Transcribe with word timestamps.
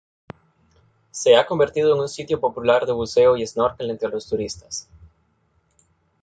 Se 1.11 1.35
ha 1.35 1.45
convertido 1.45 1.93
en 1.93 2.01
un 2.01 2.09
sitio 2.09 2.39
popular 2.39 2.87
de 2.87 2.91
buceo 2.93 3.37
y 3.37 3.45
snorkel 3.45 3.91
entre 3.91 4.09
los 4.09 4.27
turistas. 4.27 4.89